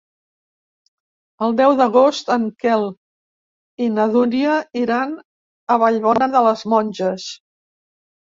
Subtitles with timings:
[1.47, 2.85] El deu d'agost en Quel
[3.89, 5.15] i na Dúnia iran
[5.77, 7.29] a Vallbona de les Monges.